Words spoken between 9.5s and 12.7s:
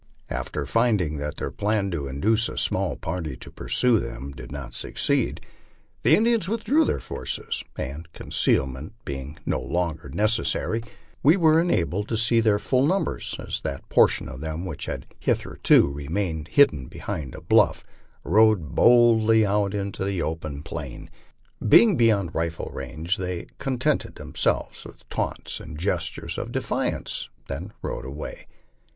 longer necessary, we were enabled to see their